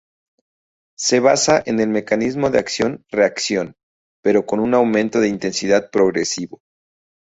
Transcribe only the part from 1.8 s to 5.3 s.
mecanismo de acción-reacción, pero con un aumento de